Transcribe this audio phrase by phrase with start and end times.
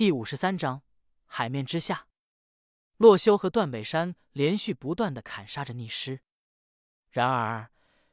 [0.00, 0.80] 第五十三章
[1.26, 2.06] 海面之下，
[2.96, 6.22] 洛修和段北山连续不断的砍杀着逆尸，
[7.10, 7.70] 然而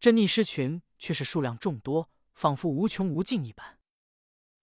[0.00, 3.78] 这逆尸群却是数量众多，仿佛无穷无尽一般。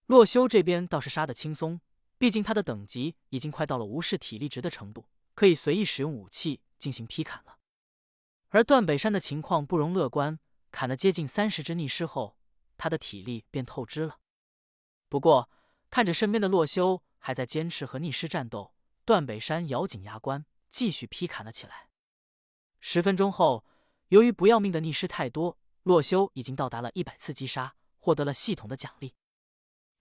[0.04, 1.80] 洛修这边倒是杀的轻松，
[2.18, 7.56] 毕竟他的等级已经快到了无视体力值的程度，可以随意使用武器进行劈砍了。
[8.50, 10.38] 而段北山的情况不容乐观，
[10.70, 12.36] 砍了接近三十只逆尸后，
[12.76, 14.18] 他的体力便透支了。
[15.08, 15.48] 不过
[15.88, 17.02] 看着身边的洛修。
[17.26, 18.72] 还在坚持和逆尸战斗，
[19.04, 21.88] 段北山咬紧牙关，继续劈砍了起来。
[22.78, 23.64] 十分钟后，
[24.10, 29.16] 由于不要命的逆尸太多，洛修已经到达了一百次击杀，获得了系统的奖励。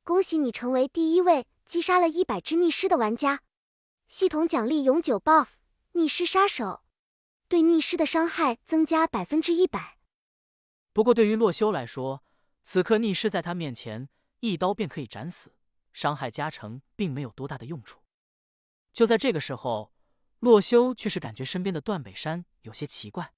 [0.03, 3.41] 恭喜你成为第一位击杀了一百只逆尸的玩家！
[4.07, 5.47] 系统奖励永久 buff
[5.93, 6.83] 逆尸杀手，
[7.47, 9.97] 对逆尸的伤害增加百分之一百。
[10.93, 12.23] 不过对于洛修来说，
[12.61, 14.09] 此刻逆尸在他面前，
[14.41, 15.53] 一刀便可以斩死。
[15.95, 18.01] 伤害加成并没有多大的用处。
[18.91, 19.93] 就在这个时候，
[20.39, 23.33] 洛修却是感觉身边的段北山有些奇怪。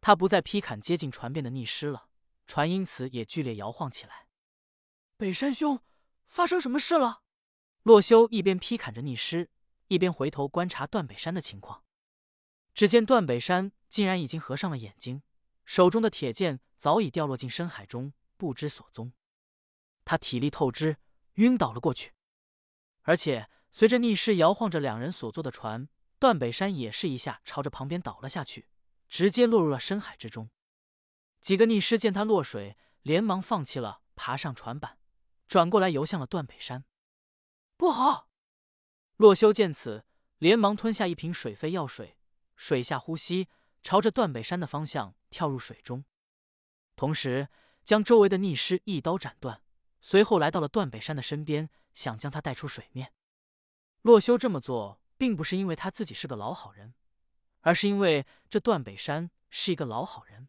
[0.00, 2.08] 他不再劈砍接近船边的逆尸了，
[2.46, 4.28] 船因此也剧烈摇晃起来。
[5.16, 5.80] 北山兄，
[6.28, 7.22] 发生什么事了？
[7.82, 9.50] 洛修一边劈砍着逆尸，
[9.88, 11.82] 一边回头观察段北山的情况。
[12.72, 15.22] 只见段北山竟然已经合上了眼睛，
[15.64, 19.12] 手中的铁剑早已掉落进深海中，不知所踪。
[20.04, 20.98] 他体力透支。
[21.34, 22.12] 晕倒了过去，
[23.02, 28.68] 而且随着逆势摇晃着两人所坐的船，段北山也是一下朝着旁边倒了下去，
[29.08, 30.50] 直接落入了深海之中。
[31.40, 34.98] 几个逆尸见他落水，连忙放弃了爬上船板，
[35.48, 36.84] 转过来游向了段北山。
[37.76, 38.30] 不好！
[39.16, 40.04] 洛修见此，
[40.38, 42.16] 连忙吞下一瓶水飞药水，
[42.54, 43.48] 水下呼吸，
[43.82, 46.04] 朝着段北山的方向跳入水中，
[46.94, 47.48] 同时
[47.82, 49.63] 将周围的逆尸一刀斩断。
[50.06, 53.14] 随后来到了段北山的身边，想将他带出水面。
[54.02, 56.92] 洛修这么做，并不是因为他自己是个老好人，
[57.62, 60.48] 而是因为这段北山是一个老好人。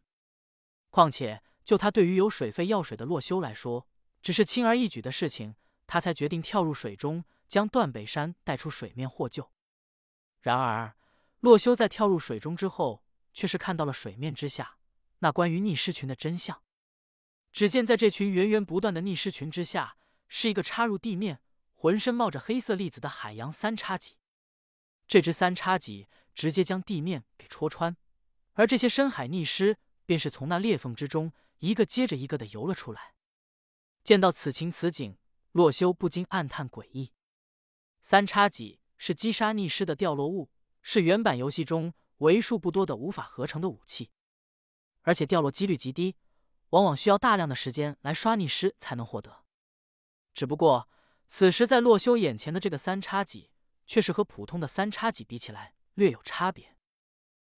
[0.89, 3.88] 况且，就他对于有水费药水的洛修来说，
[4.21, 5.55] 只是轻而易举的事情，
[5.88, 9.49] 他才决定跳入水中，将段北山带出水面获救。
[10.41, 10.97] 然而，
[11.39, 14.75] 洛修在跳入水中之后，却是看到了水面之下
[15.19, 16.61] 那关于逆尸群的真相。
[17.55, 19.95] 只见在这群源源不断的逆尸群之下，
[20.27, 21.39] 是一个插入地面、
[21.71, 24.17] 浑身冒着黑色粒子的海洋三叉戟。
[25.07, 27.95] 这只三叉戟直接将地面给戳穿，
[28.55, 33.13] 而这些深海逆尸便是从那裂缝之中一个接着一个的游了出来。
[34.03, 35.17] 见到此情此景，
[35.53, 37.13] 洛修不禁暗叹诡异。
[38.01, 40.51] 三叉戟是击杀逆尸的掉落物，
[40.81, 44.11] 是原版游戏中为数不多的无法合成的武器，
[45.03, 46.17] 而且掉落几率极低。
[46.69, 49.43] 往往需要大量的时间来刷逆尸才能获得。
[50.33, 50.89] 只不过
[51.27, 53.51] 此时在洛修眼前的这个三叉戟，
[53.85, 56.75] 却是和普通的三叉戟比起来略有差别。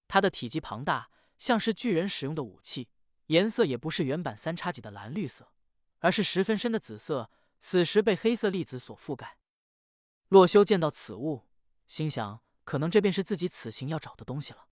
[0.08, 2.90] 它的体积庞大，像是巨人使用的武器，
[3.28, 5.52] 颜色也不是原版三叉戟的蓝绿色，
[6.00, 7.30] 而是十分深的紫色，
[7.60, 9.38] 此时被黑色粒子所覆盖。
[10.30, 11.48] 洛修见到此物，
[11.88, 14.68] 心想可能这便是自己此行要找的东西了。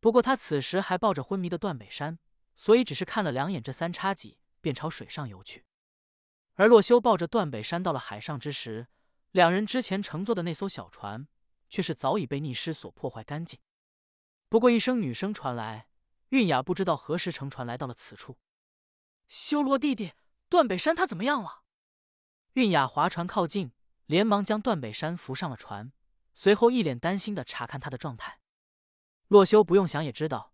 [0.00, 2.18] 不过他此时还抱着昏迷的段北山。
[2.60, 5.64] 所以只是看了两眼这三叉戟，便朝水上游去。
[6.56, 8.88] 而洛修抱着段北山到了海上之时，
[9.30, 11.26] 两人之前乘坐的那艘小船，
[11.70, 13.58] 却是早已被逆尸所破坏干净。
[14.50, 15.88] 不过一声女声传来，
[16.28, 18.36] 韵雅不知道何时乘船来到了此处。
[19.26, 20.12] 修罗弟弟，
[20.50, 21.62] 段北山他怎么样了？
[22.52, 23.72] 韵雅划船靠近，
[24.04, 25.94] 连忙将段北山扶上了船，
[26.34, 28.38] 随后一脸担心的查看他的状态。
[29.28, 30.52] 洛修不用想也知道，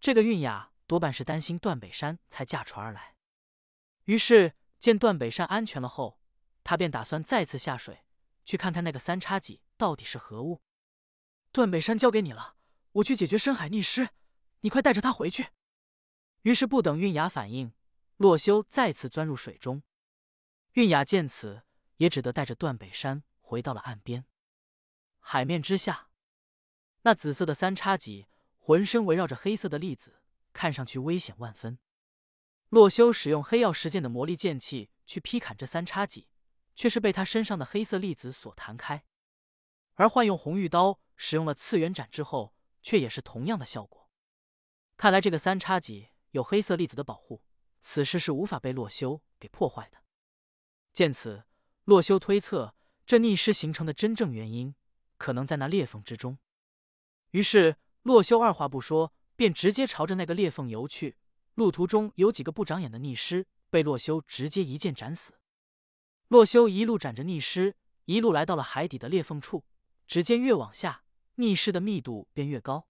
[0.00, 0.72] 这个韵雅。
[0.86, 3.14] 多半是担心段北山才驾船而来，
[4.04, 6.20] 于是见段北山安全了后，
[6.62, 8.04] 他便打算再次下水
[8.44, 10.62] 去看看那个三叉戟到底是何物。
[11.52, 12.56] 段北山交给你了，
[12.92, 14.10] 我去解决深海逆尸，
[14.60, 15.48] 你快带着他回去。
[16.42, 17.72] 于是不等韵雅反应，
[18.18, 19.82] 洛修再次钻入水中。
[20.72, 21.62] 韵雅见此，
[21.96, 24.26] 也只得带着段北山回到了岸边。
[25.20, 26.10] 海面之下，
[27.02, 28.26] 那紫色的三叉戟
[28.58, 30.20] 浑身围绕着黑色的粒子。
[30.54, 31.78] 看上去危险万分。
[32.70, 36.30] 洛修使用黑曜石剑的魔力剑气去劈砍这三叉戟，
[36.74, 39.04] 却是被他身上的黑色粒子所弹开。
[39.94, 44.10] 而换用红玉刀使用了次元斩之后，却也是同样的效果。
[44.96, 47.44] 看来这个三叉戟有黑色粒子的保护，
[47.80, 49.98] 此时是无法被洛修给破坏的。
[50.92, 51.44] 见此，
[51.84, 52.74] 洛修推测
[53.04, 54.74] 这逆尸形成的真正原因，
[55.18, 56.38] 可能在那裂缝之中。
[57.32, 59.12] 于是洛修二话不说。
[59.36, 61.16] 便直接朝着那个裂缝游去，
[61.54, 65.34] 路途中有几个不长眼的逆尸被洛修直接一剑斩死。
[66.28, 67.76] 洛修一路斩着逆尸，
[68.06, 69.64] 一路来到了海底的裂缝处。
[70.06, 71.04] 只见越往下，
[71.36, 72.86] 逆尸的密度便越高。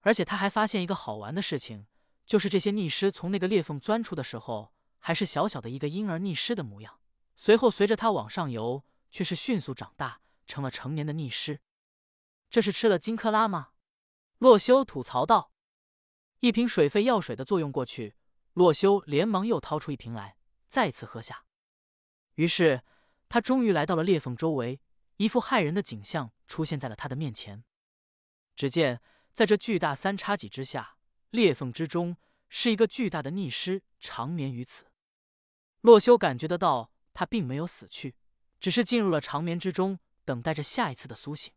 [0.00, 1.86] 而且他还发现一个好玩的事情，
[2.26, 7.00] 就是这些逆尸从那个裂缝钻出的时候，还是小小的一个婴儿逆尸的模样。
[7.36, 11.60] 随后随着他往上游，却是迅速长大，成了成年的逆尸。
[12.50, 13.70] 这是吃了金克拉吗？
[14.38, 15.52] 洛修吐槽道。
[16.40, 18.14] 一瓶水费药水的作用过去，
[18.52, 20.36] 洛修连忙又掏出一瓶来，
[20.68, 21.44] 再次喝下。
[22.36, 22.84] 于是
[23.28, 24.80] 他终于来到了裂缝周围，
[25.16, 27.64] 一副骇人的景象出现在了他的面前。
[28.54, 29.00] 只见
[29.32, 30.98] 在这巨大三叉戟之下，
[31.30, 32.16] 裂缝之中
[32.48, 34.86] 是一个巨大的逆尸，长眠于此。
[35.80, 38.14] 洛修感觉得到，他并没有死去，
[38.60, 41.52] 只是进入了长眠之中，等待着下一次的苏醒。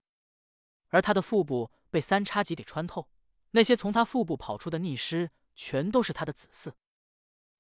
[0.91, 3.09] 而他的腹部被三叉戟给穿透。
[3.53, 6.71] 那些从他腹部跑出的逆尸，全都是他的子嗣。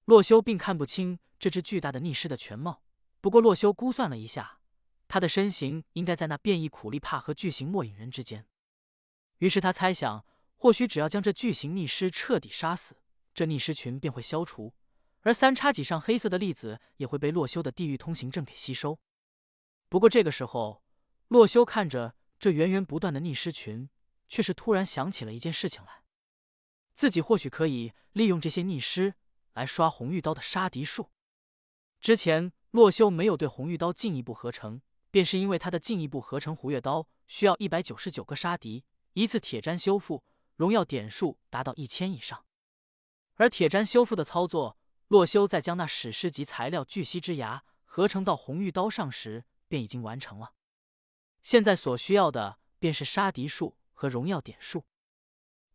[0.05, 2.83] 洛修并看不清这只巨大的逆尸的全貌，
[3.19, 4.59] 不过洛修估算了一下，
[5.07, 8.47] 他的身形应该在那变异苦力怕和巨型末影人之间。
[9.39, 10.25] 于是他猜想，
[10.55, 12.95] 或许只要将这巨型逆尸彻底杀死，
[13.33, 14.73] 这逆尸群便会消除，
[15.21, 18.99] 而三叉戟上黑色的粒子也会被洛修的地狱通行证给吸收。
[19.89, 20.83] 不过这个时候，
[21.27, 23.87] 洛修看着这源源不断的逆尸群。
[24.31, 26.03] 却是突然想起了一件事情来，
[26.93, 29.15] 自己或许可以利用这些逆尸
[29.51, 31.09] 来刷红玉刀的杀敌术。
[31.99, 38.85] 之前洛修没有对红玉刀进一步合成，便是因为他的进一步合成胡月刀需要一百九十九个杀敌，
[39.15, 40.23] 一次铁砧修复，
[40.55, 42.45] 荣耀点数达到一千以上。
[43.35, 44.77] 而铁砧修复的操作，
[45.09, 50.53] 洛修在将那史诗级材料巨蜥之牙合成到红玉刀上时，便已经完成了。
[51.43, 53.75] 现在所需要的便是杀敌术。
[53.93, 54.83] 和荣耀点数，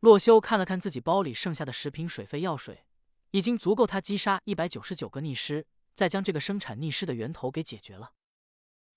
[0.00, 2.84] 洛修看了看自己包里剩下的十瓶水费药水，
[3.30, 5.64] 已经足够他击杀一百九十九个逆尸，
[5.94, 8.14] 再将这个生产逆尸的源头给解决了。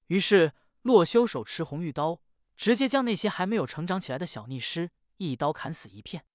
[0.08, 2.24] 于是，洛修手持红玉刀，
[2.58, 6.26] 直接将那些还没有成长起来的小逆尸一刀砍死一片。